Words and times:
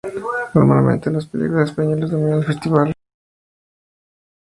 Normalmente, 0.55 1.11
las 1.11 1.27
películas 1.27 1.69
españolas 1.69 2.09
dominan 2.09 2.39
el 2.39 2.45
Festival. 2.45 2.93